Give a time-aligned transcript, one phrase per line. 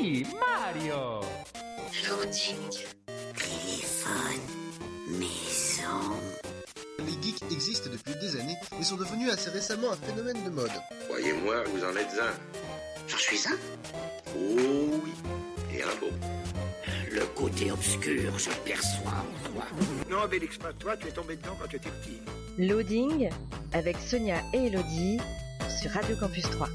[0.00, 1.20] Mario
[2.08, 2.70] Loading.
[3.36, 4.40] Téléphone.
[5.08, 6.16] Maison.
[7.00, 10.70] Les geeks existent depuis des années et sont devenus assez récemment un phénomène de mode.
[11.06, 12.32] Croyez-moi, vous en êtes un.
[13.08, 13.58] J'en suis un?
[14.34, 15.12] Oh oui,
[15.74, 16.12] et un beau.
[17.12, 19.64] Le côté obscur, je le perçois en toi.
[20.08, 22.22] Non, Bélix, pas toi, tu es tombé dedans quand tu étais petit.
[22.56, 23.28] Loading
[23.74, 25.18] avec Sonia et Elodie
[25.78, 26.68] sur Radio Campus 3.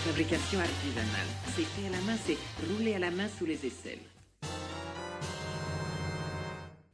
[0.00, 1.28] Fabrication artisanale.
[1.54, 2.38] C'est fait à la main, c'est
[2.72, 3.98] roulé à la main sous les aisselles.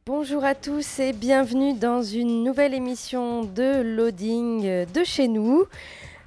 [0.05, 5.65] Bonjour à tous et bienvenue dans une nouvelle émission de Loading de chez nous.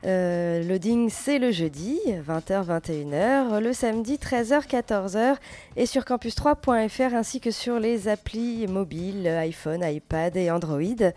[0.06, 5.36] Euh, loading, c'est le jeudi, 20h-21h, le samedi, 13h-14h,
[5.76, 11.12] et sur campus3.fr ainsi que sur les applis mobiles, iPhone, iPad et Android.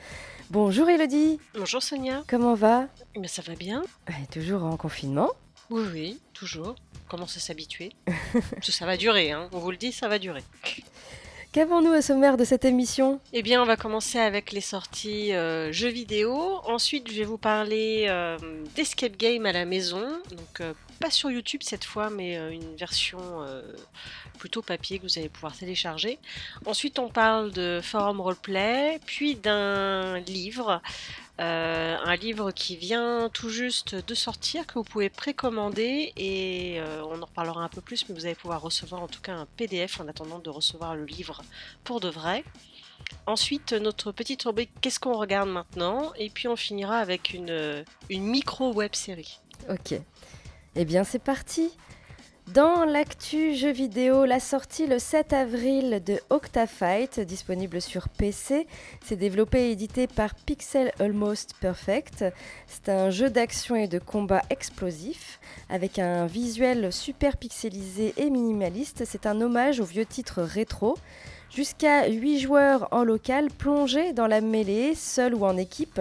[0.51, 2.89] Bonjour Elodie, Bonjour Sonia, comment va?
[3.15, 3.85] Eh ça va bien
[4.33, 5.31] Toujours en confinement
[5.73, 6.75] Oui, oui, toujours.
[7.09, 7.93] Commence à s'habituer.
[8.05, 9.49] Parce que ça va durer, hein.
[9.53, 10.43] on vous le dit, ça va durer.
[11.53, 13.21] Qu'avons-nous au sommaire de cette émission?
[13.33, 16.61] Eh bien, on va commencer avec les sorties euh, jeux vidéo.
[16.65, 18.37] Ensuite, je vais vous parler euh,
[18.75, 20.21] d'escape game à la maison.
[20.31, 23.19] Donc, euh, pas sur YouTube cette fois, mais une version
[24.39, 26.19] plutôt papier que vous allez pouvoir télécharger.
[26.65, 30.81] Ensuite, on parle de forum roleplay, puis d'un livre.
[31.43, 37.03] Euh, un livre qui vient tout juste de sortir, que vous pouvez précommander et euh,
[37.05, 39.47] on en reparlera un peu plus, mais vous allez pouvoir recevoir en tout cas un
[39.57, 41.43] PDF en attendant de recevoir le livre
[41.83, 42.45] pour de vrai.
[43.27, 46.13] Ensuite, notre petite rubrique Qu'est-ce qu'on regarde maintenant?
[46.17, 49.41] Et puis on finira avec une, une micro web série.
[49.69, 49.95] Ok.
[50.77, 51.71] Eh bien, c'est parti.
[52.49, 58.67] Dans l'actu jeu vidéo, la sortie le 7 avril de Octafight, disponible sur PC.
[59.03, 62.25] C'est développé et édité par Pixel Almost Perfect.
[62.67, 65.39] C'est un jeu d'action et de combat explosif,
[65.71, 69.05] avec un visuel super pixelisé et minimaliste.
[69.07, 70.99] C'est un hommage aux vieux titres rétro.
[71.49, 76.01] Jusqu'à 8 joueurs en local plongés dans la mêlée, seul ou en équipe.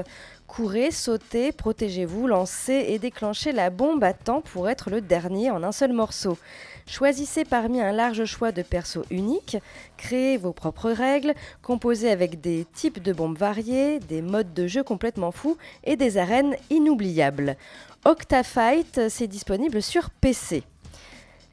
[0.52, 5.64] Courez, sautez, protégez-vous, lancez et déclenchez la bombe à temps pour être le dernier en
[5.64, 6.38] un seul morceau.
[6.86, 9.56] Choisissez parmi un large choix de persos uniques,
[9.96, 14.84] créez vos propres règles, composez avec des types de bombes variés, des modes de jeu
[14.84, 17.56] complètement fous et des arènes inoubliables.
[18.04, 20.64] Octafight, c'est disponible sur PC.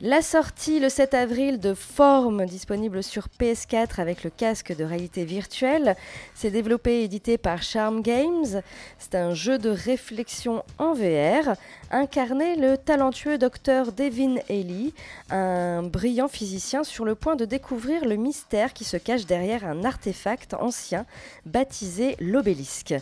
[0.00, 5.25] La sortie le 7 avril de Form, disponible sur PS4 avec le casque de réalité
[5.25, 5.97] virtuelle,
[6.36, 8.62] c'est développé et édité par Charm Games.
[9.00, 11.56] C'est un jeu de réflexion en VR.
[11.91, 14.92] Incarnez le talentueux docteur Devin Haley,
[15.31, 19.82] un brillant physicien sur le point de découvrir le mystère qui se cache derrière un
[19.82, 21.06] artefact ancien
[21.44, 22.94] baptisé l'obélisque.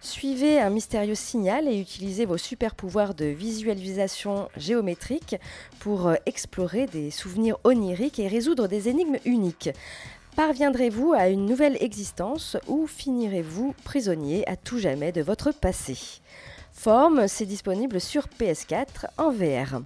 [0.00, 5.34] Suivez un mystérieux signal et utilisez vos super pouvoirs de visualisation géométrique
[5.80, 9.70] pour euh, explorer des souvenirs oniriques et résoudre des énigmes uniques.
[10.36, 15.96] Parviendrez-vous à une nouvelle existence ou finirez-vous prisonnier à tout jamais de votre passé?
[16.70, 19.80] Forme, c'est disponible sur PS4 en VR.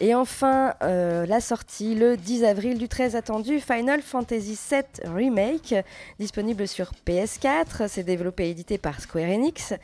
[0.00, 4.82] Et enfin, euh, la sortie le 10 avril du très attendu Final Fantasy VII
[5.14, 5.74] Remake,
[6.18, 7.86] disponible sur PS4.
[7.86, 9.74] C'est développé et édité par Square Enix.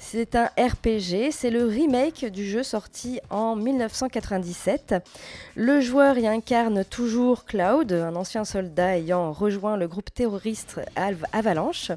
[0.00, 4.94] C'est un RPG, c'est le remake du jeu sorti en 1997.
[5.56, 10.80] Le joueur y incarne toujours Cloud, un ancien soldat ayant rejoint le groupe terroriste
[11.32, 11.90] Avalanche.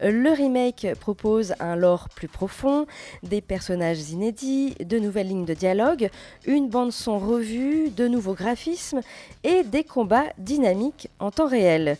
[0.00, 2.86] Le remake propose un lore plus profond,
[3.22, 6.10] des personnages inédits, de nouvelles lignes de dialogue,
[6.44, 9.00] une bande-son revue, de nouveaux graphismes
[9.44, 11.98] et des combats dynamiques en temps réel.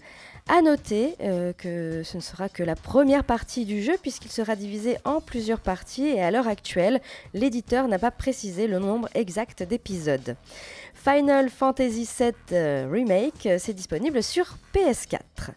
[0.51, 4.57] À noter euh, que ce ne sera que la première partie du jeu puisqu'il sera
[4.57, 7.03] divisé en plusieurs parties et à l'heure actuelle,
[7.35, 10.37] l'éditeur n'a pas précisé le nombre exact d'épisodes.
[10.95, 15.51] Final Fantasy VII euh, Remake, euh, c'est disponible sur PS4.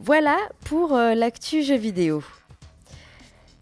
[0.00, 0.36] Voilà
[0.66, 2.22] pour l'actu jeu vidéo.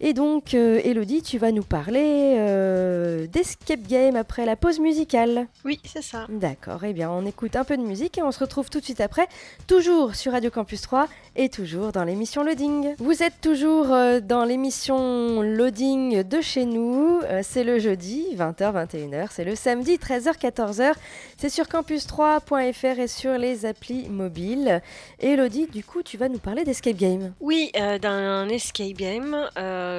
[0.07, 5.47] Et donc, euh, Elodie, tu vas nous parler euh, d'escape game après la pause musicale.
[5.65, 6.27] Oui, c'est ça.
[6.29, 8.85] D'accord, eh bien on écoute un peu de musique et on se retrouve tout de
[8.85, 9.27] suite après,
[9.65, 12.93] toujours sur Radio Campus 3 et toujours dans l'émission Loading.
[12.99, 19.43] Vous êtes toujours euh, dans l'émission Loading de chez nous, c'est le jeudi 20h-21h, c'est
[19.43, 20.93] le samedi 13h-14h,
[21.35, 24.83] c'est sur campus3.fr et sur les applis mobiles.
[25.19, 27.33] Et Elodie, du coup tu vas nous parler d'escape game.
[27.39, 29.94] Oui, d'un escape game euh,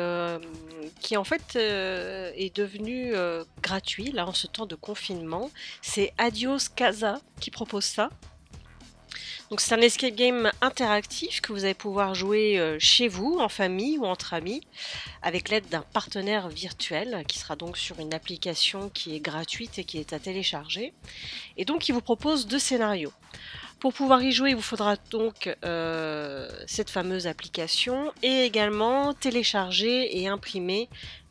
[1.00, 5.50] qui en fait euh, est devenu euh, gratuit là en ce temps de confinement.
[5.82, 8.10] C'est Adios Casa qui propose ça.
[9.50, 13.48] Donc c'est un escape game interactif que vous allez pouvoir jouer euh, chez vous, en
[13.48, 14.62] famille ou entre amis,
[15.22, 19.84] avec l'aide d'un partenaire virtuel qui sera donc sur une application qui est gratuite et
[19.84, 20.92] qui est à télécharger.
[21.56, 23.12] Et donc il vous propose deux scénarios.
[23.78, 30.18] Pour pouvoir y jouer, il vous faudra donc euh, cette fameuse application et également télécharger
[30.18, 30.88] et imprimer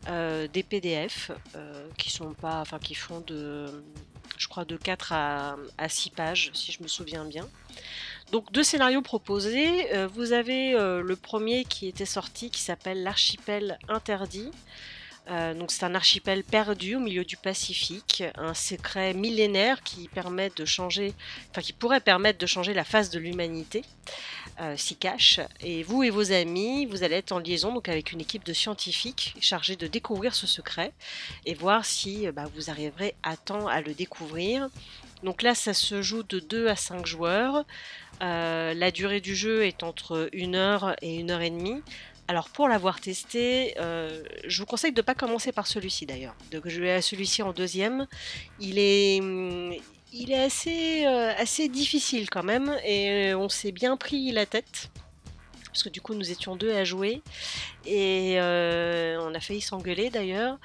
[0.08, 2.64] euh, des PDF euh, qui sont pas,
[2.96, 3.66] font de,
[4.38, 7.48] je crois de 4 à, à 6 pages si je me souviens bien.
[8.32, 9.88] Donc deux scénarios proposés.
[10.14, 14.52] Vous avez le premier qui était sorti qui s'appelle l'archipel interdit.
[15.30, 20.52] Euh, donc c'est un archipel perdu au milieu du Pacifique, un secret millénaire qui permet
[20.56, 21.14] de changer,
[21.50, 23.84] enfin qui pourrait permettre de changer la face de l'humanité,
[24.62, 25.40] euh, s'y cache.
[25.62, 28.54] Et vous et vos amis, vous allez être en liaison donc avec une équipe de
[28.54, 30.94] scientifiques chargée de découvrir ce secret
[31.46, 34.70] et voir si euh, bah, vous arriverez à temps à le découvrir.
[35.24, 37.66] Donc là, ça se joue de 2 à 5 joueurs.
[38.22, 41.82] La durée du jeu est entre 1 heure et 1 heure et demie.
[42.28, 46.36] Alors pour l'avoir testé, euh, je vous conseille de ne pas commencer par celui-ci d'ailleurs.
[46.52, 48.08] Donc je vais à celui-ci en deuxième.
[48.60, 49.74] Il est, hum,
[50.14, 54.90] euh, assez difficile quand même et euh, on s'est bien pris la tête.
[55.76, 57.22] Parce que du coup nous étions deux à jouer
[57.86, 60.58] et euh, on a failli s'engueuler d'ailleurs.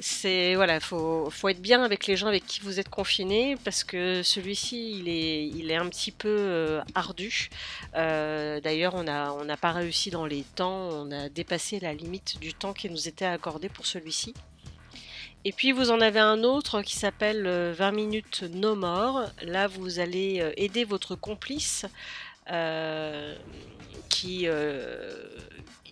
[0.00, 3.84] C'est voilà, faut, faut être bien avec les gens avec qui vous êtes confinés parce
[3.84, 7.50] que celui-ci il est, il est un petit peu euh, ardu.
[7.94, 11.92] Euh, d'ailleurs on a, on n'a pas réussi dans les temps, on a dépassé la
[11.92, 14.32] limite du temps qui nous était accordé pour celui-ci.
[15.44, 19.24] Et puis vous en avez un autre qui s'appelle euh, 20 minutes no more.
[19.42, 21.84] Là vous allez aider votre complice
[24.08, 25.12] qui, euh,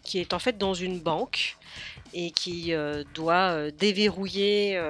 [0.02, 1.56] qui est en fait dans une banque
[2.14, 4.80] et qui euh, doit euh, déverrouiller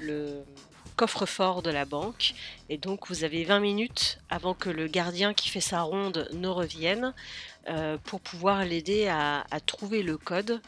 [0.00, 0.42] le
[0.96, 2.34] coffre-fort de la banque.
[2.68, 6.48] Et donc vous avez 20 minutes avant que le gardien qui fait sa ronde ne
[6.48, 7.14] revienne
[8.04, 10.60] pour pouvoir l'aider à, trouver le code.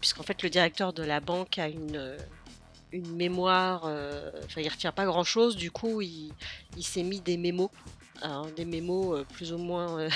[0.00, 2.16] Puisqu'en fait le directeur de la banque a une,
[2.92, 3.84] une mémoire,
[4.44, 6.32] enfin il retient pas grand-chose, du coup il,
[6.76, 7.70] il s'est mis des mémos,
[8.22, 10.08] hein, des mémos plus ou moins...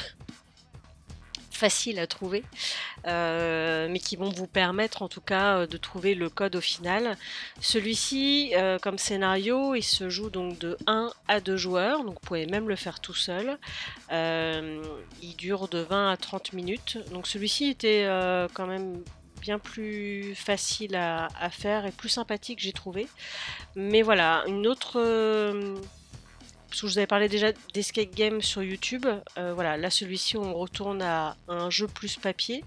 [1.60, 2.42] faciles à trouver,
[3.06, 6.60] euh, mais qui vont vous permettre en tout cas euh, de trouver le code au
[6.62, 7.18] final.
[7.60, 12.26] Celui-ci, euh, comme scénario, il se joue donc de 1 à 2 joueurs, donc vous
[12.26, 13.58] pouvez même le faire tout seul.
[14.10, 16.98] Il dure de 20 à 30 minutes.
[17.12, 18.06] Donc celui-ci était
[18.54, 19.02] quand même
[19.40, 23.06] bien plus facile à faire et plus sympathique j'ai trouvé.
[23.76, 24.98] Mais voilà, une autre...
[26.70, 29.04] parce que je vous avais parlé déjà d'escape game sur YouTube.
[29.36, 32.64] Euh, voilà, là celui-ci on retourne à un jeu plus papier,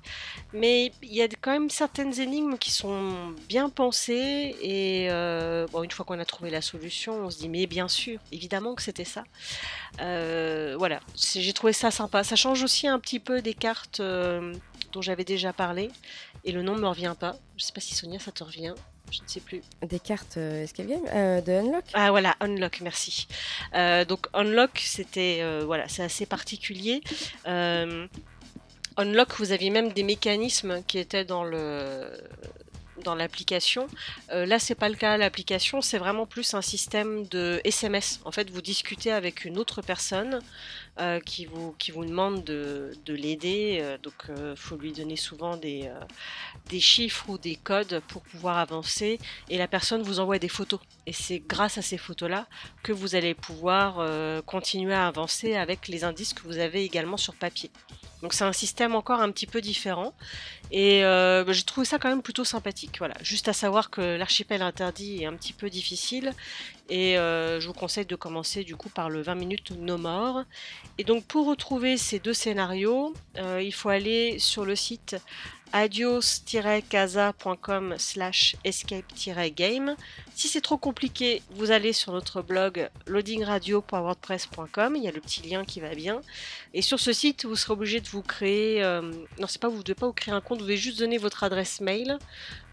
[0.51, 5.91] mais il y a quand même certaines énigmes qui sont bien pensées et euh, une
[5.91, 9.05] fois qu'on a trouvé la solution, on se dit mais bien sûr, évidemment que c'était
[9.05, 9.23] ça.
[10.01, 12.25] Euh, voilà, j'ai trouvé ça sympa.
[12.25, 15.89] Ça change aussi un petit peu des cartes dont j'avais déjà parlé
[16.43, 17.37] et le nom ne me revient pas.
[17.55, 18.73] Je sais pas si Sonia ça te revient.
[19.13, 19.61] Je ne sais plus.
[19.83, 21.85] Des cartes euh, escape game euh, de Unlock?
[21.93, 23.27] Ah voilà, Unlock, merci.
[23.75, 27.01] Euh, donc Unlock, c'était euh, voilà, c'est assez particulier.
[27.47, 28.07] Euh,
[28.97, 32.09] Unlock, vous aviez même des mécanismes qui étaient dans le
[33.03, 33.87] dans l'application.
[34.31, 35.17] Euh, là, c'est pas le cas.
[35.17, 38.19] L'application, c'est vraiment plus un système de SMS.
[38.25, 40.39] En fait, vous discutez avec une autre personne
[40.99, 43.79] euh, qui vous qui vous demande de, de l'aider.
[43.81, 45.99] Euh, donc, il faut lui donner souvent des euh,
[46.69, 49.19] des chiffres ou des codes pour pouvoir avancer.
[49.49, 50.79] Et la personne vous envoie des photos.
[51.05, 52.47] Et c'est grâce à ces photos-là
[52.83, 57.17] que vous allez pouvoir euh, continuer à avancer avec les indices que vous avez également
[57.17, 57.71] sur papier.
[58.23, 60.13] Donc c'est un système encore un petit peu différent
[60.71, 62.95] et euh, bah, j'ai trouvé ça quand même plutôt sympathique.
[62.99, 66.31] Voilà, juste à savoir que l'archipel interdit est un petit peu difficile
[66.89, 70.43] et euh, je vous conseille de commencer du coup par le 20 minutes no more.
[70.97, 75.15] Et donc pour retrouver ces deux scénarios, euh, il faut aller sur le site
[75.71, 79.95] adios-casa.com slash escape-game.
[80.35, 85.41] Si c'est trop compliqué, vous allez sur notre blog loadingradio.wordpress.com, il y a le petit
[85.41, 86.21] lien qui va bien.
[86.75, 88.83] Et sur ce site, vous serez obligé de vous créer...
[88.83, 89.01] euh,
[89.39, 91.17] non, c'est pas vous ne devez pas vous créer un compte, vous devez juste donner
[91.17, 92.19] votre adresse mail.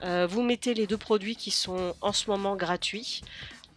[0.02, 3.22] Vous mettez les deux produits qui sont en ce moment gratuits.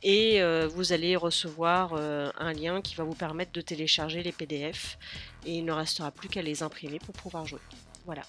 [0.03, 4.33] Et euh, vous allez recevoir euh, un lien qui va vous permettre de télécharger les
[4.33, 4.97] PDF.
[5.45, 7.61] Et il ne restera plus qu'à les imprimer pour pouvoir jouer.
[8.05, 8.23] Voilà.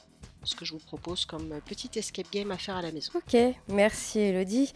[0.44, 3.12] Ce que je vous propose comme petit escape game à faire à la maison.
[3.14, 3.36] Ok,
[3.68, 4.72] merci Elodie.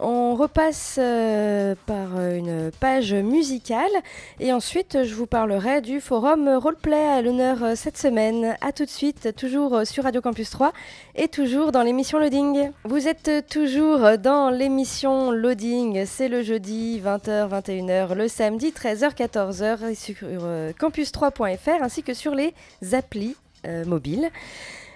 [0.00, 3.90] On repasse euh, par une page musicale
[4.38, 8.56] et ensuite je vous parlerai du forum roleplay à l'honneur euh, cette semaine.
[8.60, 10.72] A tout de suite, toujours sur Radio Campus 3
[11.16, 12.70] et toujours dans l'émission Loading.
[12.84, 20.72] Vous êtes toujours dans l'émission Loading, c'est le jeudi 20h-21h, le samedi 13h-14h sur euh,
[20.72, 22.54] campus3.fr ainsi que sur les
[22.92, 23.34] applis
[23.86, 24.30] mobiles.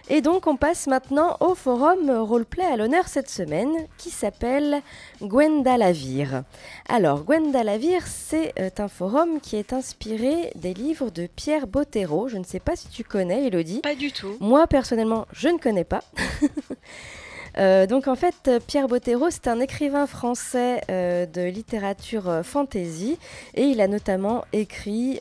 [0.09, 4.83] Et donc on passe maintenant au forum roleplay à l'honneur cette semaine qui s'appelle
[5.23, 6.43] Gwenda Lavire.
[6.89, 12.29] Alors Gwenda Lavire, c'est euh, un forum qui est inspiré des livres de Pierre Bottero.
[12.29, 13.81] Je ne sais pas si tu connais Elodie.
[13.81, 14.37] Pas du tout.
[14.41, 16.03] Moi personnellement, je ne connais pas.
[17.59, 23.19] Euh, donc en fait, Pierre Bottero, c'est un écrivain français euh, de littérature euh, fantasy
[23.55, 25.21] et il a notamment écrit,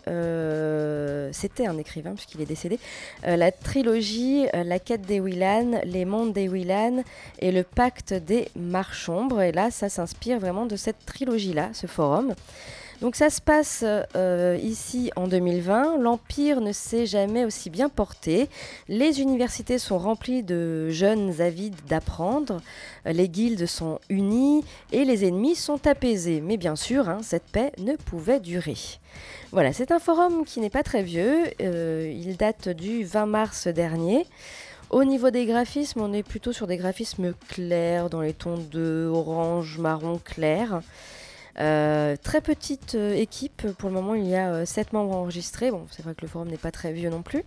[1.32, 2.80] c'était un écrivain puisqu'il est décédé,
[3.24, 7.04] la trilogie La quête des Willan, Les mondes des Willan
[7.40, 9.42] et Le pacte des Marchombres.
[9.42, 12.34] Et là, ça s'inspire vraiment de cette trilogie-là, ce forum.
[13.02, 15.98] Donc ça se passe euh, ici en 2020.
[15.98, 18.48] L'Empire ne s'est jamais aussi bien porté.
[18.88, 22.62] Les universités sont remplies de jeunes avides d'apprendre.
[23.06, 26.42] Les guildes sont unies et les ennemis sont apaisés.
[26.42, 28.78] Mais bien sûr, hein, cette paix ne pouvait durer.
[29.52, 31.46] Voilà, c'est un forum qui n'est pas très vieux.
[31.60, 34.28] Euh, il date du 20 mars dernier.
[34.92, 39.10] Au niveau des graphismes, on est plutôt sur des graphismes clairs, dans les tons de
[39.12, 40.82] orange, marron clair.
[41.60, 45.70] Euh, très petite euh, équipe, pour le moment il y a 7 euh, membres enregistrés,
[45.70, 47.44] bon c'est vrai que le forum n'est pas très vieux non plus.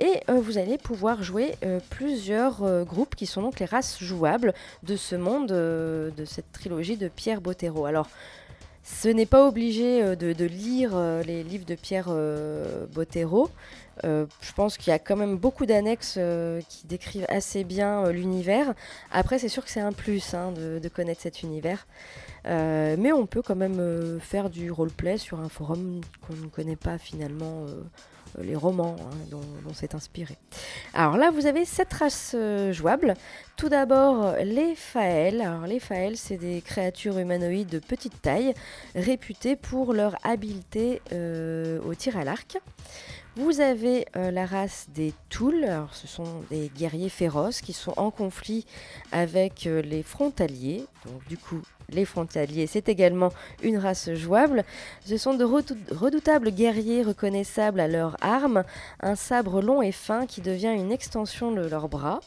[0.00, 1.56] Et vous allez pouvoir jouer
[1.90, 4.54] plusieurs groupes qui sont donc les races jouables
[4.84, 7.84] de ce monde, de cette trilogie de Pierre Bottero.
[7.84, 8.08] Alors
[8.84, 12.14] ce n'est pas obligé de, lire les livres de Pierre
[12.94, 13.50] Bottero.
[14.04, 16.16] je pense qu'il y a quand même beaucoup d'annexes
[16.68, 18.74] qui décrivent assez bien l'univers.
[19.10, 21.88] Après, c'est sûr que c'est un plus hein, de, connaître cet univers.
[22.46, 26.46] Euh, mais on peut quand même euh, faire du roleplay sur un forum qu'on ne
[26.46, 27.82] connaît pas finalement euh,
[28.42, 29.40] les romans hein, dont,
[29.74, 30.36] c'est inspiré.
[30.94, 32.36] Alors là, vous avez sept races
[32.70, 33.14] jouables.
[33.56, 35.40] Tout d'abord, les Faëls.
[35.40, 38.54] Alors les Faëls, c'est des créatures humanoïdes de petite taille,
[38.94, 42.58] réputées pour leur habileté au tir à l'arc.
[43.38, 48.66] Vous avez la race des Touls, ce sont des guerriers féroces qui sont en conflit
[49.12, 52.66] avec les frontaliers, donc du coup les frontaliers.
[52.66, 53.30] C'est également
[53.62, 54.64] une race jouable.
[55.04, 58.64] Ce sont de redoutables guerriers reconnaissables à leurs armes,
[58.98, 62.18] un sabre long et fin qui devient une extension de leurs bras.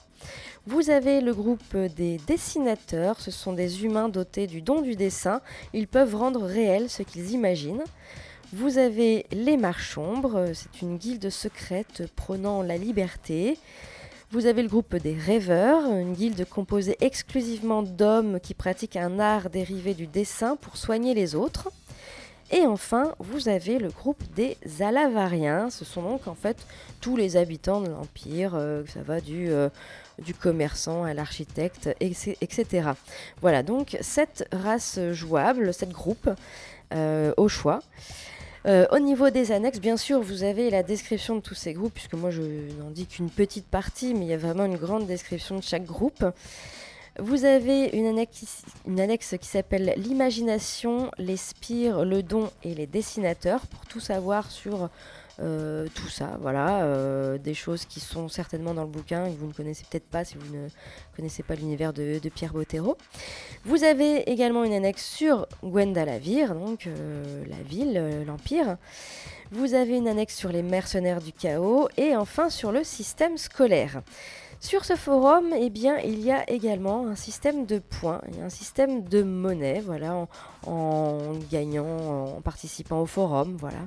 [0.66, 5.42] Vous avez le groupe des dessinateurs, ce sont des humains dotés du don du dessin,
[5.74, 7.84] ils peuvent rendre réel ce qu'ils imaginent.
[8.54, 13.58] Vous avez les Marchombres, c'est une guilde secrète prônant la liberté.
[14.32, 19.50] Vous avez le groupe des rêveurs, une guilde composée exclusivement d'hommes qui pratiquent un art
[19.50, 21.72] dérivé du dessin pour soigner les autres.
[22.52, 25.70] Et enfin, vous avez le groupe des Alavariens.
[25.70, 26.58] Ce sont donc en fait
[27.00, 28.52] tous les habitants de l'Empire.
[28.56, 29.70] Euh, ça va du, euh,
[30.20, 32.90] du commerçant à l'architecte, etc.
[33.40, 36.30] Voilà, donc cette race jouable, cette groupe
[36.94, 37.80] euh, au choix.
[38.68, 41.94] Euh, au niveau des annexes, bien sûr, vous avez la description de tous ces groupes,
[41.94, 42.42] puisque moi je
[42.80, 45.86] n'en dis qu'une petite partie, mais il y a vraiment une grande description de chaque
[45.86, 46.24] groupe.
[47.20, 52.88] Vous avez une annexe, une annexe qui s'appelle l'imagination, les spires, le don et les
[52.88, 54.90] dessinateurs, pour tout savoir sur
[55.42, 59.40] euh, tout ça, voilà, euh, des choses qui sont certainement dans le bouquin et que
[59.40, 60.68] vous ne connaissez peut-être pas si vous ne
[61.16, 62.96] connaissez pas l'univers de, Pierre Bottero.
[63.66, 68.78] Vous avez également une annexe sur Gwendalavir, donc euh, la ville, l'Empire.
[69.52, 74.02] Vous avez une annexe sur les mercenaires du chaos et enfin sur le système scolaire.
[74.60, 78.50] Sur ce forum, eh bien, il y a également un système de points, et un
[78.50, 80.28] système de monnaie, voilà,
[80.68, 83.80] en gagnant, en participant au forum, voilà.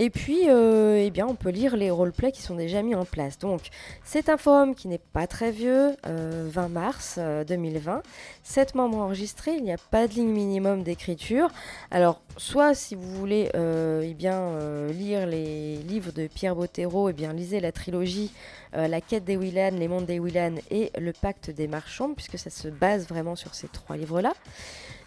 [0.00, 3.04] Et puis, euh, eh bien, on peut lire les roleplays qui sont déjà mis en
[3.04, 3.36] place.
[3.36, 3.62] Donc,
[4.04, 7.96] c'est un forum qui n'est pas très vieux, 20 euh, mars 2020.
[7.96, 8.00] Euh,
[8.44, 11.50] 7 membres enregistrés, il n'y a pas de ligne minimum d'écriture.
[11.90, 14.56] Alors, soit si vous voulez eh bien,
[14.90, 18.30] lire les livres de Pierre Bottero, eh bien, lisez la trilogie
[18.72, 22.50] La quête des Willan, Les mondes des Willan et Le pacte des marchands, puisque ça
[22.50, 24.34] se base vraiment sur ces trois livres-là.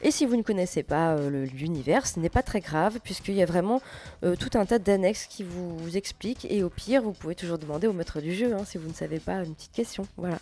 [0.03, 3.43] Et si vous ne connaissez pas euh, l'univers, ce n'est pas très grave, puisqu'il y
[3.43, 3.83] a vraiment
[4.23, 6.47] euh, tout un tas d'annexes qui vous, expliquent.
[6.49, 8.93] Et au pire, vous pouvez toujours demander au maître du jeu, hein, si vous ne
[8.93, 10.07] savez pas, une petite question.
[10.17, 10.39] Voilà.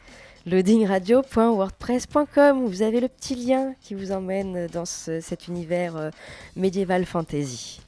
[0.46, 6.10] loadingradio.wordpress.com où vous avez le petit lien qui vous emmène dans ce- cet univers euh,
[6.56, 7.80] médiéval fantasy.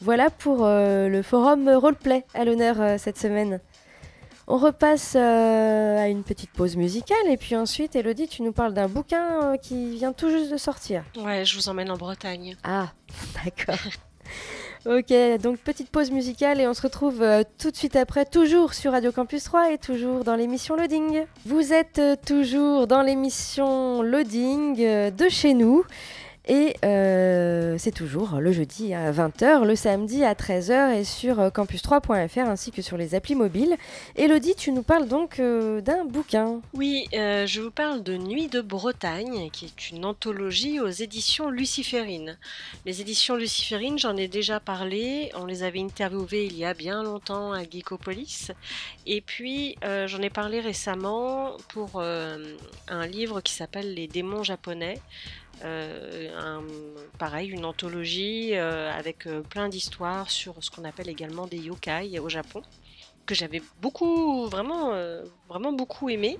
[0.00, 3.60] Voilà pour euh, le forum roleplay à l'honneur euh, cette semaine.
[4.46, 8.88] On repasse à une petite pause musicale et puis ensuite, Elodie, tu nous parles d'un
[8.88, 11.02] bouquin qui vient tout juste de sortir.
[11.16, 12.54] Ouais, je vous emmène en Bretagne.
[12.62, 12.92] Ah,
[13.44, 13.78] d'accord.
[14.86, 18.74] Ok, donc petite pause musicale et on se retrouve euh, tout de suite après, toujours
[18.74, 21.24] sur Radio Campus 3 et toujours dans l'émission Loading.
[21.46, 25.84] Vous êtes euh, toujours dans l'émission Loading euh, de chez nous.
[26.46, 31.48] Et euh, c'est toujours le jeudi à 20h, le samedi à 13h et sur euh,
[31.48, 33.76] campus3.fr ainsi que sur les applis mobiles.
[34.14, 36.60] Elodie, tu nous parles donc euh, d'un bouquin.
[36.74, 42.36] Oui, je vous parle de Nuit de Bretagne, qui est une anthologie aux éditions Luciférine.
[42.84, 47.02] Les éditions Luciférine, j'en ai déjà parlé, on les avait interviewées il y a bien
[47.02, 48.50] longtemps à Geekopolis.
[49.06, 55.00] Et puis, j'en ai parlé récemment pour un livre qui s'appelle Les démons japonais.
[55.62, 56.64] Euh, un-
[57.18, 62.18] pareil, une anthologie euh, avec euh, plein d'histoires sur ce qu'on appelle également des yokai
[62.18, 62.62] au Japon
[63.26, 64.92] que j'avais beaucoup, vraiment,
[65.48, 66.38] vraiment beaucoup aimé.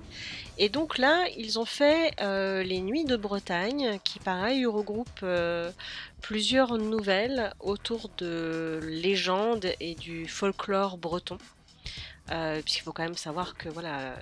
[0.59, 5.71] Et donc là, ils ont fait les Nuits de Bretagne, qui pareil regroupent euh,
[6.21, 11.39] plusieurs nouvelles autour de légendes et du folklore breton.
[12.31, 14.15] Euh, puisqu'il faut quand même savoir que voilà,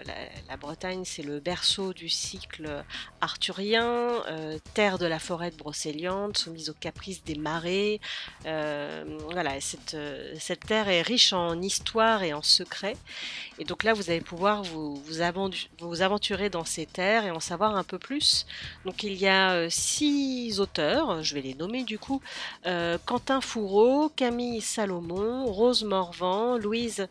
[0.50, 2.84] la, Bretagne, c'est le berceau du cycle
[3.22, 5.58] arthurien, euh, terre de la forêt de
[6.38, 8.00] soumise aux caprices des marées.
[8.46, 12.98] Euh, voilà, cette, euh, cette terre est riche en histoire et en secrets.
[13.60, 15.22] Et donc là, vous allez pouvoir vous, vous,
[15.80, 18.46] vous aventurer dans ces terres et en savoir un peu plus.
[18.86, 22.22] Donc il y a euh, six auteurs, je vais les nommer du coup.
[22.66, 27.08] Euh, Quentin Fourreau, Camille Salomon, Rose Morvan, Louise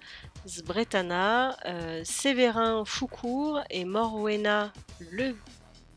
[0.47, 4.73] Zbretana, euh, Séverin Foucourt et Morwena
[5.11, 5.37] Le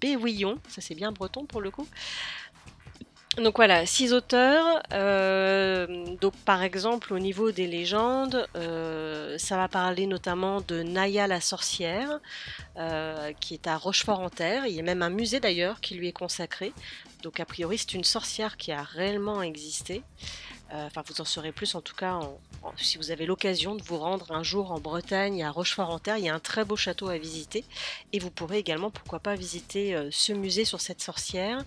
[0.01, 0.59] Béouillon.
[0.67, 1.87] Ça c'est bien breton pour le coup.
[3.37, 4.81] Donc voilà, six auteurs.
[4.93, 11.27] euh, donc par exemple, au niveau des légendes, euh, ça va parler notamment de Naya
[11.27, 12.21] la sorcière,
[13.41, 14.67] qui est à Rochefort-en-Terre.
[14.67, 16.71] Il y a même un musée d'ailleurs qui lui est consacré.
[17.23, 20.03] Donc a priori, c'est une sorcière qui a réellement existé.
[20.73, 22.19] Euh, Enfin, vous en saurez plus en tout cas
[22.77, 26.17] si vous avez l'occasion de vous rendre un jour en Bretagne à Rochefort-en-Terre.
[26.17, 27.63] Il y a un très beau château à visiter
[28.11, 31.63] et vous pourrez également, pourquoi pas, visiter euh, ce musée sur cette sorcière.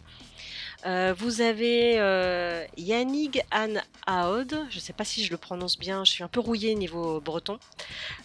[0.86, 5.76] Euh, vous avez euh, Yannig Anne Aod, je ne sais pas si je le prononce
[5.76, 7.58] bien, je suis un peu rouillée niveau breton.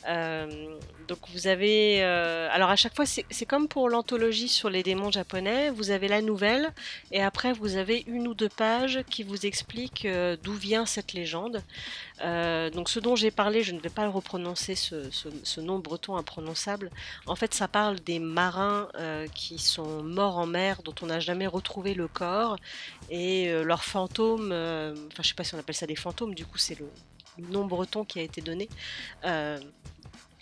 [0.07, 4.83] Euh, donc vous avez, euh, alors à chaque fois c'est comme pour l'anthologie sur les
[4.83, 6.71] démons japonais, vous avez la nouvelle
[7.11, 10.07] et après vous avez une ou deux pages qui vous expliquent
[10.43, 11.63] d'où vient cette légende.
[12.21, 16.15] Euh, donc ce dont j'ai parlé, je ne vais pas le reprononcer, ce, nom breton
[16.17, 16.91] imprononçable.
[17.25, 21.19] En fait, ça parle des marins euh, qui sont morts en mer, dont on n'a
[21.19, 22.57] jamais retrouvé le corps,
[23.09, 26.45] et euh, leurs fantômes, enfin je sais pas si on appelle ça des fantômes, du
[26.45, 26.87] coup c'est le,
[27.49, 28.69] nom breton qui a été donné,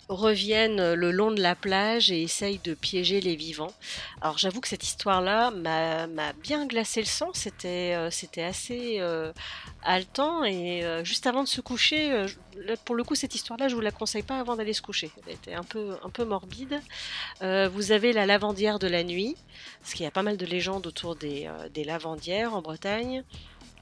[0.08, 3.72] reviennent le long de la plage et essayent de piéger les vivants.
[4.20, 9.32] Alors j'avoue que cette histoire-là m'a bien glacé le sang, c'était euh, assez euh,
[9.82, 12.26] haletant et euh, juste avant de se coucher, euh,
[12.84, 15.34] pour le coup cette histoire-là je vous la conseille pas avant d'aller se coucher, elle
[15.34, 16.80] était un peu, un peu morbide.
[17.42, 19.36] Euh, vous avez la lavandière de la nuit,
[19.80, 23.24] parce qu'il y a pas mal de légendes autour des, euh, lavandières en Bretagne.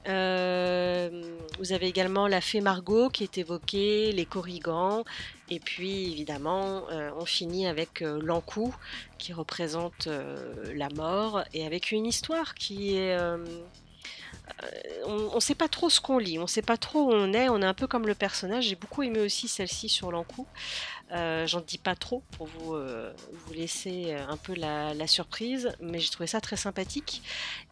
[0.08, 1.10] Euh,
[1.58, 5.04] vous avez également la fée Margot qui est évoquée, les corrigans,
[5.50, 8.74] et puis évidemment euh, on finit avec euh, l'encou
[9.18, 13.16] qui représente euh, la mort, et avec une histoire qui est...
[13.16, 13.38] euh,
[15.06, 17.32] on ne sait pas trop ce qu'on lit, on ne sait pas trop où on
[17.32, 18.64] est, on est un peu comme le personnage.
[18.64, 20.46] J'ai beaucoup aimé aussi celle-ci sur l'encou.
[21.12, 23.12] Euh, J'en dis pas trop pour vous, euh,
[23.52, 27.22] laisser euh, un peu la, surprise, mais j'ai trouvé ça très sympathique.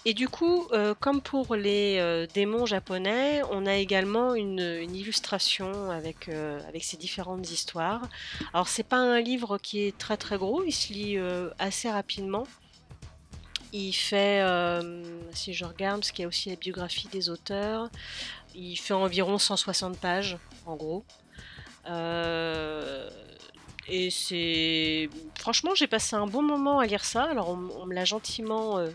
[0.04, 6.82] Et du coup, comme pour les démons japonais, on a également une, illustration avec, avec
[6.82, 8.08] ces différentes histoires.
[8.52, 11.18] Alors c'est pas un livre qui est très très gros, il se lit
[11.58, 12.44] assez rapidement.
[13.72, 14.42] Il fait,
[15.32, 17.88] si je regarde, parce qu'il y a aussi la biographie des auteurs,
[18.54, 21.04] il fait environ 160 pages, en gros.
[21.88, 23.08] Euh,
[23.88, 25.08] et c'est...
[25.38, 27.24] Franchement, j'ai passé un bon moment à lire ça.
[27.24, 28.90] Alors, on, me l'a gentiment euh,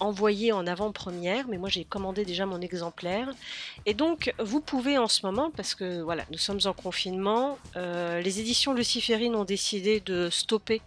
[0.00, 3.28] envoyé en avant-première, mais moi, j'ai commandé déjà mon exemplaire.
[3.86, 8.20] Et donc, vous pouvez en ce moment, parce que voilà, nous sommes en confinement, euh,
[8.20, 10.82] les éditions Luciférine ont décidé de stopper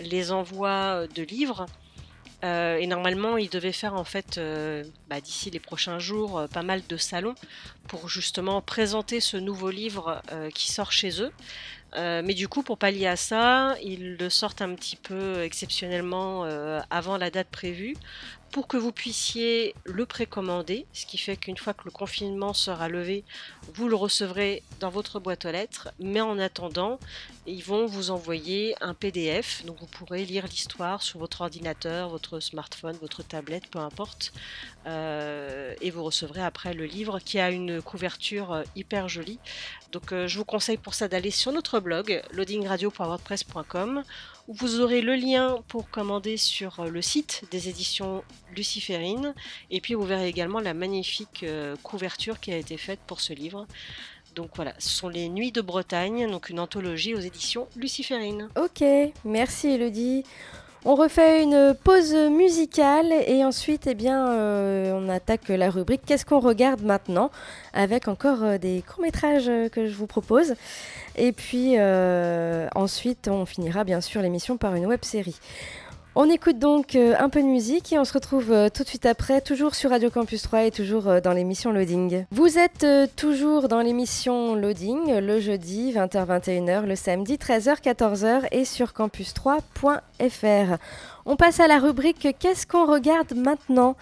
[0.00, 1.66] les envois de livres.
[2.44, 6.46] Euh, et normalement, ils devaient faire en fait, euh, bah, d'ici les prochains jours, euh,
[6.46, 7.34] pas mal de salons
[7.88, 10.22] pour justement présenter ce nouveau livre
[10.54, 11.32] qui sort chez eux.
[11.96, 16.44] Mais du coup, pour pallier à ça, ils le sortent un petit peu exceptionnellement
[16.90, 17.94] avant la date prévue
[18.54, 22.88] pour que vous puissiez le précommander, ce qui fait qu'une fois que le confinement sera
[22.88, 23.24] levé,
[23.74, 25.88] vous le recevrez dans votre boîte aux lettres.
[25.98, 27.00] Mais en attendant,
[27.46, 32.38] ils vont vous envoyer un PDF, donc vous pourrez lire l'histoire sur votre ordinateur, votre
[32.38, 34.32] smartphone, votre tablette, peu importe,
[34.86, 39.38] et vous recevrez après le livre qui a une couverture euh, hyper jolie.
[39.94, 44.02] Donc euh, je vous conseille pour ça d'aller sur notre blog loadingradio.wordpress.com
[44.48, 48.24] où vous aurez le lien pour commander sur euh, le site des éditions
[48.56, 49.34] Luciférine.
[49.70, 53.32] Et puis vous verrez également la magnifique euh, couverture qui a été faite pour ce
[53.32, 53.66] livre.
[54.34, 58.48] Donc voilà, ce sont les Nuits de Bretagne, donc une anthologie aux éditions Luciférine.
[58.56, 58.84] Ok,
[59.24, 60.24] merci Elodie.
[60.86, 66.26] On refait une pause musicale et ensuite, eh bien, euh, on attaque la rubrique Qu'est-ce
[66.26, 67.30] qu'on regarde maintenant
[67.72, 70.54] avec encore euh, des courts-métrages que je vous propose.
[71.16, 75.38] Et puis euh, ensuite, on finira bien sûr l'émission par une web-série.
[76.16, 78.88] On écoute donc euh, un peu de musique et on se retrouve euh, tout de
[78.88, 82.24] suite après, toujours sur Radio Campus 3 et toujours euh, dans l'émission Loading.
[82.30, 90.76] Vous êtes toujours dans l'émission Loading le jeudi 20h-21h, le samedi 13h-14h et sur campus3.fr.
[91.26, 93.96] On passe à la rubrique Qu'est-ce qu'on regarde maintenant?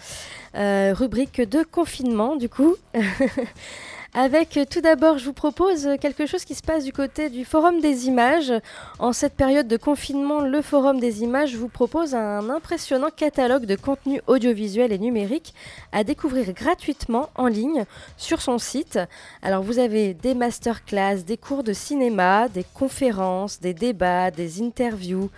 [0.53, 2.75] Rubrique de confinement du coup.
[4.15, 7.45] Avec euh, tout d'abord, je vous propose quelque chose qui se passe du côté du
[7.45, 8.53] Forum des images.
[8.99, 13.75] En cette période de confinement, le Forum des images vous propose un impressionnant catalogue de
[13.75, 15.55] contenus audiovisuels et numériques
[15.91, 18.99] à découvrir gratuitement en ligne sur son site.
[19.41, 25.31] Alors vous avez des masterclass, des cours de cinéma, des conférences, des débats, des interviews,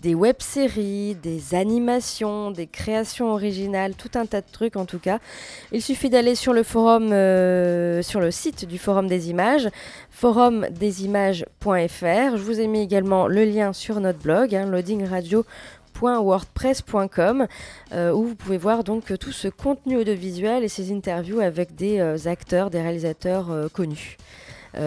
[0.00, 5.20] des web-séries, des animations, des créations originales, tout un tas de trucs en tout cas.
[5.72, 9.68] Il suffit d'aller sur le forum, euh, sur le site du Forum des images,
[10.10, 12.36] forumdesimages.fr.
[12.36, 17.46] Je vous ai mis également le lien sur notre blog, hein, loadingradio.wordpress.com,
[17.92, 22.00] euh, où vous pouvez voir donc tout ce contenu audiovisuel et ces interviews avec des
[22.00, 24.16] euh, acteurs, des réalisateurs connus.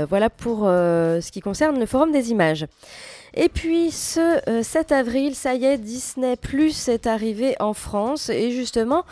[0.08, 2.67] Voilà pour ce qui concerne le Forum des images.
[3.36, 8.30] Et puis ce euh, 7 avril, ça y est, Disney Plus est arrivé en France.
[8.30, 9.06] Et justement,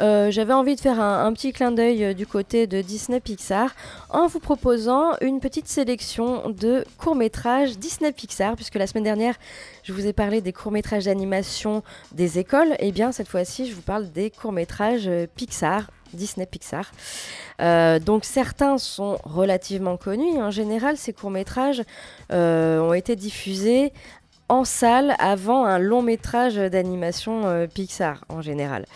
[0.00, 3.74] euh, j'avais envie de faire un, petit clin d'œil euh, du côté de Disney Pixar
[4.10, 9.34] en vous proposant une petite sélection de courts-métrages Disney Pixar, puisque la semaine dernière,
[9.82, 12.74] je vous ai parlé des courts-métrages d'animation des écoles.
[12.78, 15.90] Et bien cette fois-ci, je vous parle des courts-métrages euh, Pixar.
[16.12, 16.90] Disney Pixar.
[17.60, 20.38] Euh, donc certains sont relativement connus.
[20.40, 21.82] En général, ces courts-métrages
[22.32, 23.92] euh, ont été diffusés
[24.48, 28.86] en salle avant un long métrage d'animation euh, Pixar en général.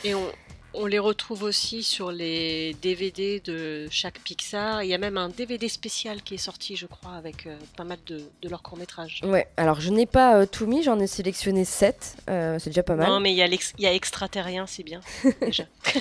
[0.74, 4.82] On les retrouve aussi sur les DVD de chaque Pixar.
[4.82, 7.84] Il y a même un DVD spécial qui est sorti, je crois, avec euh, pas
[7.84, 9.20] mal de, de leurs courts-métrages.
[9.24, 12.16] Ouais, alors je n'ai pas euh, tout mis, j'en ai sélectionné 7.
[12.26, 13.08] c'est déjà pas mal.
[13.08, 15.00] Non, mais il y a, il y a Extraterrien, c'est bien.
[15.40, 15.64] Déjà.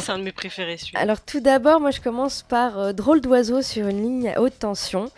[0.00, 0.78] C'est un de mes préférés.
[0.94, 4.58] Alors tout d'abord, moi je commence par euh, Drôle d'oiseau sur une ligne à haute
[4.58, 5.10] tension.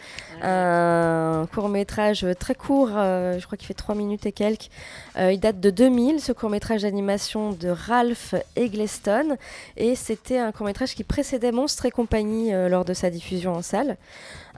[0.44, 4.70] Un court métrage très court, euh, je crois qu'il fait 3 minutes et quelques.
[5.16, 9.37] Euh, il date de 2000, ce court métrage d'animation de Ralph Eggleston.
[9.76, 13.55] Et c'était un court métrage qui précédait Monstre et compagnie euh, lors de sa diffusion
[13.55, 13.96] en salle.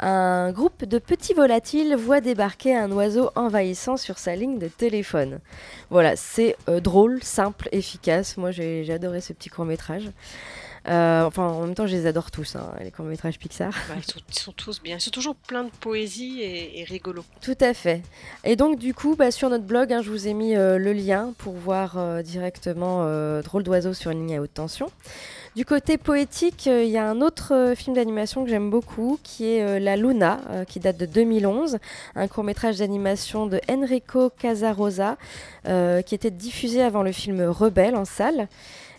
[0.01, 5.39] Un groupe de petits volatiles voit débarquer un oiseau envahissant sur sa ligne de téléphone.
[5.91, 8.37] Voilà, c'est euh, drôle, simple, efficace.
[8.37, 10.11] Moi j'ai adoré ce petit court métrage.
[10.87, 13.73] Euh, enfin, en même temps, je les adore tous, hein, les courts-métrages Pixar.
[13.89, 14.97] Ouais, ils, sont, ils sont tous bien.
[14.97, 17.25] Ils sont toujours plein de poésie et, et rigolos.
[17.41, 18.03] Tout à fait.
[18.45, 20.93] Et donc, du coup, bah, sur notre blog, hein, je vous ai mis euh, le
[20.93, 23.05] lien pour voir euh, directement
[23.43, 24.91] Drôle d'oiseau sur une ligne à haute tension.
[25.57, 29.79] Du côté poétique, il y a un autre film d'animation que j'aime beaucoup, qui est
[29.79, 31.79] La Luna, qui date de 2011,
[32.17, 35.17] un court-métrage d'animation de Enrico Casarosa,
[35.65, 38.49] qui était diffusé avant le film Rebelle en salle.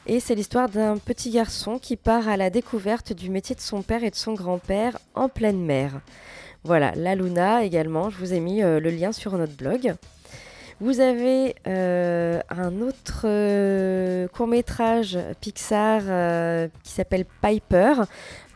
[0.08, 3.82] Et c'est l'histoire d'un petit garçon qui part à la découverte du métier de son
[3.82, 6.00] père et de son grand-père en pleine mer.
[6.64, 9.96] Voilà, La Luna également, je vous ai mis euh, le lien sur notre blog.
[10.80, 16.02] Vous avez euh, un autre euh, court-métrage Pixar
[16.84, 17.94] qui s'appelle Piper,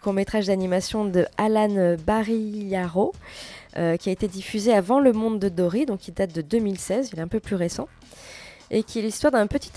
[0.04, 3.14] court-métrage d'animation de Alan Barillaro,
[3.74, 7.20] qui a été diffusé avant Le Monde de Dory, donc il date de 2016, il
[7.20, 7.88] est un peu plus récent,
[8.72, 9.72] et qui est l'histoire d'un petit,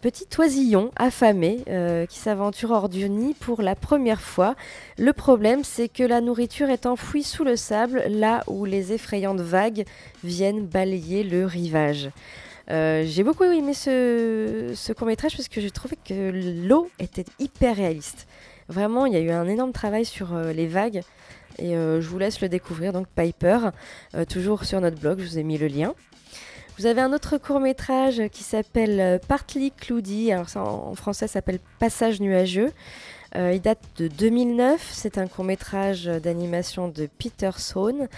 [0.00, 4.54] petit oisillon affamé euh, qui s'aventure hors du nid pour la première fois.
[4.98, 9.40] Le problème, c'est que la nourriture est enfouie sous le sable, là où les effrayantes
[9.40, 9.84] vagues
[10.22, 12.10] viennent balayer le rivage.
[12.70, 16.30] Euh, j'ai beaucoup aimé ce, ce court métrage parce que j'ai trouvé que
[16.66, 18.28] l'eau était hyper réaliste.
[18.68, 21.02] Vraiment, il y a eu un énorme travail sur euh, les vagues
[21.58, 22.94] et je vous laisse le découvrir.
[22.94, 23.58] Donc Piper,
[24.30, 25.94] toujours sur notre blog, je vous ai mis le lien.
[26.80, 31.26] Vous avez un autre court métrage qui s'appelle euh, Partly Cloudy, alors ça en, français
[31.26, 32.72] ça s'appelle Passage nuageux.
[33.36, 38.08] Euh, il date de 2009, c'est un court métrage d'animation de Peter Sohn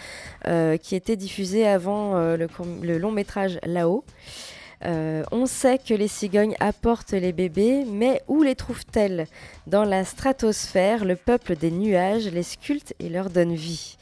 [0.46, 2.46] euh, qui était diffusé avant le,
[2.82, 4.04] le long métrage Là-haut.
[4.84, 9.26] On sait que les cigognes apportent les bébés, mais où les trouvent-elles?
[9.66, 13.96] Dans la stratosphère, le peuple des nuages les sculpte et leur donne vie.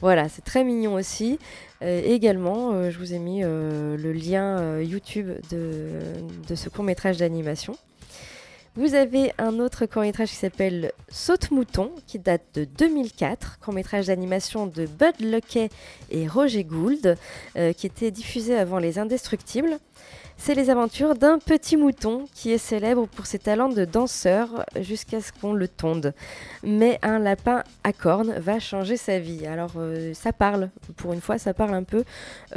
[0.00, 1.38] Voilà, c'est très mignon aussi.
[1.84, 5.88] Euh, également, euh, je vous ai mis euh, le lien YouTube de,
[6.48, 7.76] de ce court métrage d'animation.
[8.76, 14.06] Vous avez un autre court métrage qui s'appelle Saute-mouton, qui date de 2004, court métrage
[14.06, 15.68] d'animation de Bud Luckey
[16.10, 17.16] et Roger Gould,
[17.76, 19.78] qui était diffusé avant Les Indestructibles.
[20.36, 25.20] C'est les aventures d'un petit mouton qui est célèbre pour ses talents de danseur jusqu'à
[25.20, 26.12] ce qu'on le tonde.
[26.62, 29.46] Mais un lapin à cornes va changer sa vie.
[29.46, 32.04] Alors euh, ça parle, pour une fois, ça parle un peu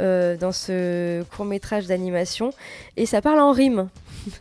[0.00, 2.50] euh, dans ce court métrage d'animation
[2.96, 3.88] et ça parle en rime.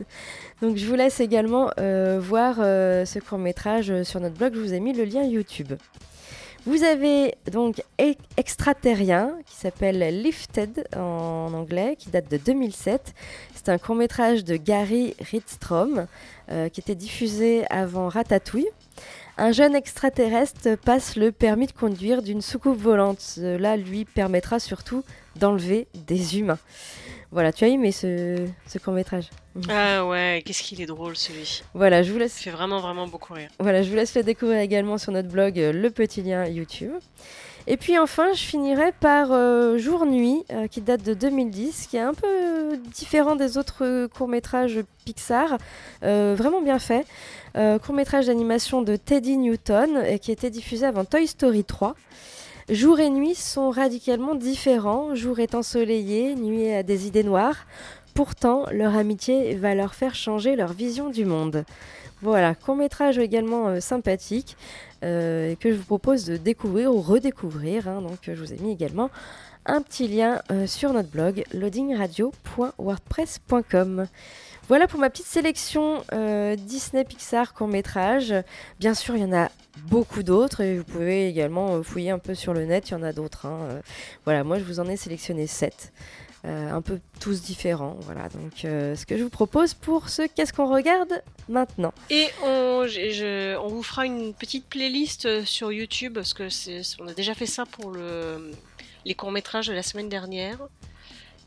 [0.61, 4.73] Donc je vous laisse également euh, voir ce court métrage sur notre blog, je vous
[4.73, 5.73] ai mis le lien YouTube.
[6.67, 7.81] Vous avez donc
[8.35, 13.13] Extraterrien qui s'appelle Lifted en anglais, qui date de 2007.
[13.55, 16.07] C'est un court métrage de Gary Ridstrom
[16.51, 18.67] euh, qui était diffusé avant Ratatouille.
[19.37, 23.21] Un jeune extraterrestre passe le permis de conduire d'une soucoupe volante.
[23.21, 25.05] Cela lui permettra surtout
[25.37, 26.59] d'enlever des humains.
[27.31, 29.25] Voilà, tu as aimé ce, ce court métrage
[29.69, 31.61] Ah ouais, qu'est-ce qu'il est drôle celui.
[31.73, 33.49] Voilà, je vous Ça laisse fait vraiment vraiment beaucoup rire.
[33.59, 36.93] voilà, je vous laisse le découvrir également sur notre blog, euh, le petit lien YouTube.
[37.69, 42.01] Et puis enfin, je finirai par euh, Jour-Nuit, euh, qui date de 2010, qui est
[42.01, 45.57] un peu différent des autres courts-métrages Pixar,
[46.01, 47.05] vraiment bien fait.
[47.55, 51.95] Court-métrage d'animation de Teddy Newton, et qui était diffusé avant Toy Story 3.
[52.69, 57.65] Jour et nuit sont radicalement différents, jour est ensoleillé, nuit a des idées noires.
[58.13, 61.63] Pourtant, leur amitié va leur faire changer leur vision du monde.
[62.21, 64.57] Voilà, court métrage également euh, sympathique
[65.03, 67.87] euh, que je vous propose de découvrir ou redécouvrir.
[67.87, 68.01] hein.
[68.01, 69.09] donc, euh, je vous ai mis également
[69.65, 74.07] un petit lien sur notre blog loadingradio.wordpress.com.
[74.67, 78.33] Voilà pour ma petite sélection euh, Disney Pixar court métrage.
[78.79, 79.49] Bien sûr, il y en a
[79.83, 82.95] beaucoup d'autres et vous pouvez également euh, fouiller un peu sur le net, il y
[82.95, 83.45] en a d'autres.
[83.45, 83.59] hein.
[83.71, 83.81] Euh,
[84.25, 85.93] voilà, moi je vous en ai sélectionné 7.
[86.43, 87.95] un peu tous différents.
[88.01, 91.93] Voilà, donc ce que je vous propose pour ce Qu'est-ce qu'on regarde maintenant?
[92.09, 96.47] Et on, je- vous fera une petite playlist sur YouTube parce que
[97.01, 98.51] on a déjà fait ça pour le,
[99.05, 100.59] les courts-métrages de la semaine dernière.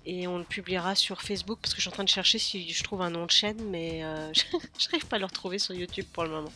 [0.06, 2.72] Et on le publiera sur Facebook parce que je suis en train de chercher si
[2.72, 5.74] je trouve un nom de chaîne, mais euh, je n'arrive pas à le retrouver sur
[5.74, 6.52] YouTube pour le moment.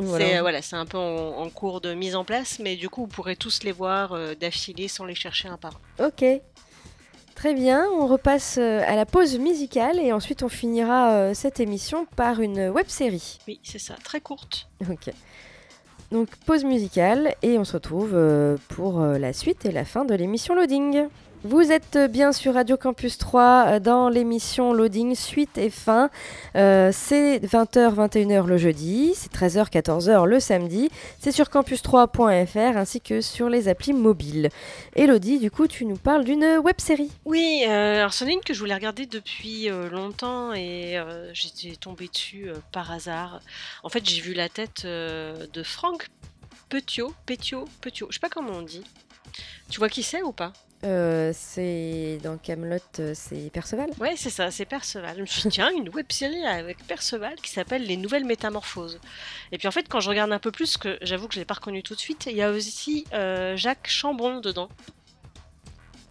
[0.00, 2.88] C'est, euh, voilà, c'est un peu en, en cours de mise en place, mais du
[2.88, 6.06] coup, vous pourrez tous les voir euh, d'affilée sans les chercher un par un.
[6.06, 6.24] Ok.
[7.38, 11.60] Très bien, on repasse euh, à la pause musicale et ensuite on finira euh, cette
[11.60, 13.38] émission par une web série.
[13.46, 14.68] Oui, c'est ça, très courte.
[14.90, 15.12] Ok.
[16.10, 20.04] Donc pause musicale et on se retrouve euh, pour euh, la suite et la fin
[20.04, 21.06] de l'émission Loading.
[21.44, 26.10] Vous êtes bien sur Radio Campus 3 euh, dans l'émission Loading suite et fin.
[26.56, 30.90] Euh, c'est 20h, 21h le jeudi, c'est 13h, 14h le samedi.
[31.20, 34.48] C'est sur campus3.fr ainsi que sur les applis mobiles.
[34.96, 37.12] Elodie, du coup, tu nous parles d'une web série.
[37.24, 41.00] Oui, euh, alors c'en est une que je voulais regarder depuis longtemps et
[41.32, 43.40] j'étais tombée dessus par hasard.
[43.84, 46.08] En fait, j'ai vu la tête de Franck
[46.68, 48.82] Petiot, Petiot, Petiot, je sais pas comment on dit.
[49.70, 50.52] Tu vois qui c'est ou pas?
[50.84, 52.76] Euh, c'est dans Camelot,
[53.14, 53.90] c'est Perceval.
[53.98, 55.16] Ouais, c'est ça, c'est Perceval.
[55.16, 59.00] Je me suis dit, tiens, une web série avec Perceval qui s'appelle Les Nouvelles Métamorphoses.
[59.50, 61.44] Et puis en fait, quand je regarde un peu plus, que j'avoue que je l'ai
[61.44, 64.68] pas reconnu tout de suite, il y a aussi euh, Jacques Chambron dedans.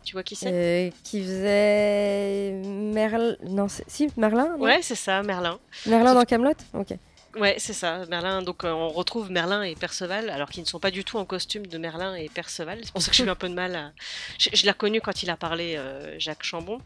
[0.03, 0.51] Tu vois qui c'est?
[0.51, 3.36] Euh, qui faisait Merlin.
[3.43, 4.63] Non, c'est- si, Merlin non?
[4.63, 5.60] Ouais, c'est ça, Merlin.
[5.86, 6.53] Merlin Sauf dans Camelot?
[6.73, 6.89] Ok.
[7.36, 8.42] Ouais, c'est ça, Merlin.
[8.42, 11.26] Donc euh, on retrouve Merlin et Perceval, alors qu'ils ne sont pas du tout en
[11.26, 12.80] costume de Merlin et Perceval.
[12.84, 13.92] C'est pour ça que j'ai eu un peu de mal à.
[14.40, 16.80] Je, l'ai reconnu quand il a parlé, euh, Jacques Chambon.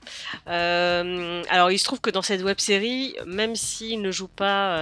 [0.47, 4.81] Euh, alors il se trouve que dans cette web série, même s'ils ne jouent pas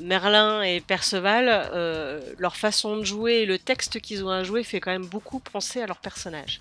[0.00, 1.70] Merlin et Perceval,
[2.38, 5.40] leur façon de jouer et le texte qu'ils ont à jouer fait quand même beaucoup
[5.40, 6.60] penser à leur personnage.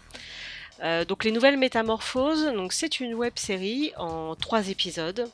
[1.07, 5.29] Donc les nouvelles métamorphoses, donc c'est une web série en trois épisodes.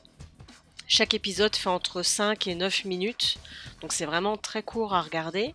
[0.88, 3.38] Chaque épisode fait entre 5 et 9 minutes,
[3.82, 5.54] donc c'est vraiment très court à regarder.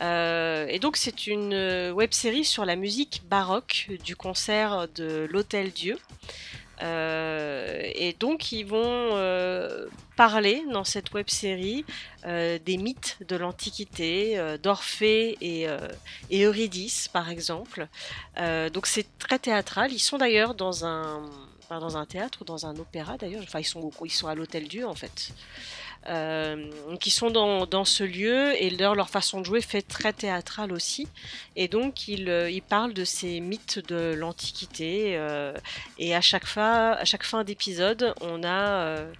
[0.00, 5.72] Euh, et donc c'est une web série sur la musique baroque du concert de l'Hôtel
[5.72, 5.98] Dieu.
[6.82, 9.86] Euh, et donc ils vont euh,
[10.18, 11.84] parler dans cette web série
[12.26, 15.78] euh, des mythes de l'Antiquité, euh, d'Orphée et, euh,
[16.28, 17.86] et, Eurydice par exemple.
[18.72, 19.92] donc c'est très théâtral.
[19.92, 21.22] Ils sont d'ailleurs dans un,
[21.68, 23.42] dans un théâtre ou dans un opéra d'ailleurs.
[23.42, 25.32] Enfin ils sont, ils sont à l'Hôtel Dieu en fait.
[26.06, 30.12] Euh, qui sont dans, dans, ce lieu et leur, leur façon de jouer fait très
[30.12, 31.08] théâtral aussi.
[31.56, 35.52] Et donc ils, ils parlent de ces mythes de l'Antiquité euh,
[35.98, 39.12] et à chaque, fois, à chaque fin d'épisode, on a euh,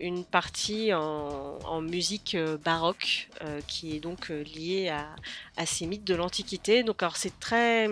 [0.00, 5.08] une partie en, en musique baroque euh, qui est donc liée à,
[5.56, 6.82] à, ces mythes de l'Antiquité.
[6.82, 7.88] Donc alors c'est très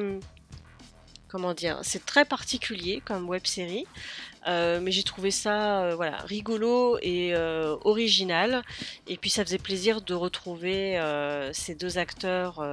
[1.31, 3.87] comment dire, c'est très particulier comme web série.
[4.47, 8.63] Euh, mais j'ai trouvé ça euh, voilà rigolo et euh, original
[9.07, 12.67] et puis ça faisait plaisir de retrouver euh, ces deux acteurs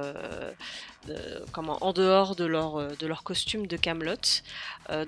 [1.06, 1.14] de,
[1.52, 4.14] comment en dehors de leur de leur costume de Camelot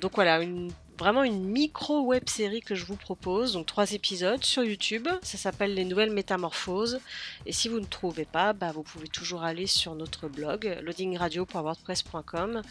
[0.02, 4.44] donc voilà une vraiment une micro web série que je vous propose donc trois épisodes
[4.44, 7.00] sur YouTube ça s'appelle les nouvelles métamorphoses
[7.46, 12.62] et si vous ne trouvez pas bah, vous pouvez toujours aller sur notre blog loadingradio.wordpress.com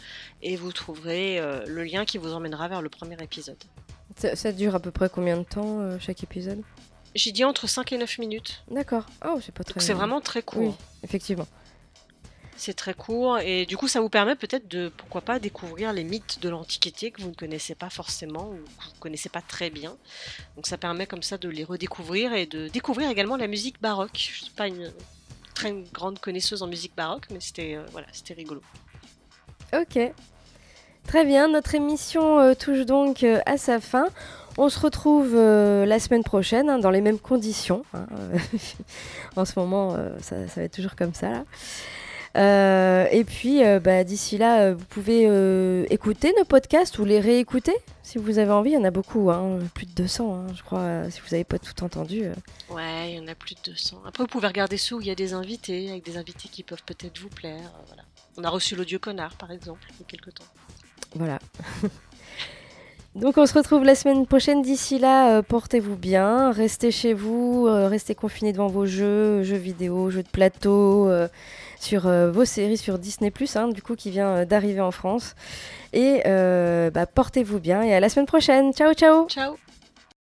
[0.42, 3.62] et vous trouverez le lien qui vous emmènera vers le premier épisode
[4.16, 6.60] ça, ça, dure à peu près combien de temps euh, chaque épisode?
[7.14, 8.62] J'ai dit entre 5 et 9 minutes.
[8.70, 9.04] D'accord.
[9.24, 9.80] Oh, c'est pas très.
[9.80, 10.62] C'est vraiment très court.
[10.62, 11.46] Oui, effectivement.
[12.60, 16.04] C'est très court et du coup ça vous permet peut-être de, pourquoi pas, découvrir les
[16.04, 19.40] mythes de l'Antiquité que vous ne connaissez pas forcément ou que vous ne connaissez pas
[19.40, 19.96] très bien.
[20.56, 24.10] Donc ça permet comme ça de les redécouvrir et de découvrir également la musique baroque.
[24.14, 24.92] Je ne suis pas une
[25.54, 28.60] très grande connaisseuse en musique baroque mais c'était euh, voilà, c'était rigolo.
[29.72, 29.98] Ok.
[31.06, 34.08] Très bien, notre émission euh, touche donc euh, à sa fin.
[34.58, 37.86] On se retrouve la semaine prochaine hein, dans les mêmes conditions.
[37.94, 38.06] Hein.
[39.36, 41.44] en ce moment, ça, ça, va être toujours comme ça.
[42.36, 47.20] Euh, et puis, euh, bah, d'ici là, vous pouvez euh, écouter nos podcasts ou les
[47.20, 48.70] réécouter si vous avez envie.
[48.70, 51.44] Il y en a beaucoup, hein, plus de 200, hein, je crois, si vous n'avez
[51.44, 52.24] pas tout entendu.
[52.68, 54.02] Ouais, il y en a plus de 200.
[54.06, 56.62] Après, vous pouvez regarder ceux où il y a des invités, avec des invités qui
[56.62, 57.72] peuvent peut-être vous plaire.
[57.86, 58.02] Voilà.
[58.36, 60.44] On a reçu l'audio connard, par exemple, il y a quelques temps.
[61.14, 61.38] Voilà.
[63.16, 64.62] Donc on se retrouve la semaine prochaine.
[64.62, 69.56] D'ici là, euh, portez-vous bien, restez chez vous, euh, restez confinés devant vos jeux, jeux
[69.56, 71.26] vidéo, jeux de plateau, euh,
[71.80, 75.34] sur vos séries sur Disney hein, du coup qui vient d'arriver en France.
[75.92, 78.72] Et bah, portez-vous bien et à la semaine prochaine.
[78.72, 79.26] Ciao ciao.
[79.28, 79.56] Ciao.